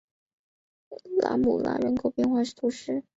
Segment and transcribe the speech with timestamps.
[1.21, 3.03] 拉穆拉人口变化图示